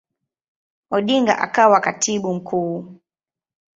[0.91, 2.85] Odinga akawa Katibu Mkuu.